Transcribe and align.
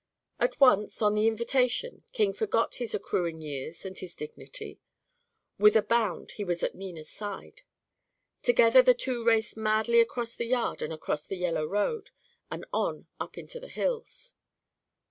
At 0.39 0.59
once, 0.59 0.99
on 1.03 1.13
the 1.13 1.27
invitation, 1.27 2.01
King 2.11 2.33
forgot 2.33 2.73
his 2.81 2.95
accruing 2.95 3.39
years 3.39 3.85
and 3.85 3.95
his 3.95 4.15
dignity. 4.15 4.79
With 5.59 5.75
a 5.75 5.83
bound 5.83 6.31
he 6.31 6.43
was 6.43 6.63
at 6.63 6.73
Nina's 6.73 7.07
side. 7.11 7.61
Together 8.41 8.81
the 8.81 8.95
two 8.95 9.23
raced 9.23 9.55
madly 9.57 9.99
across 10.01 10.33
the 10.33 10.47
yard 10.47 10.81
and 10.81 10.91
across 10.91 11.27
the 11.27 11.37
yellow 11.37 11.67
road 11.67 12.09
and 12.49 12.65
on 12.73 13.09
up 13.19 13.37
into 13.37 13.59
the 13.59 13.69
hills. 13.69 14.33